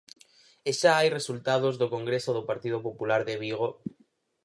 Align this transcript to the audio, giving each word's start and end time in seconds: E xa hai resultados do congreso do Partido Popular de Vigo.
E 0.69 0.71
xa 0.79 0.91
hai 0.97 1.09
resultados 1.17 1.73
do 1.81 1.91
congreso 1.95 2.31
do 2.37 2.47
Partido 2.49 2.77
Popular 2.87 3.21
de 3.27 3.35
Vigo. 3.43 3.69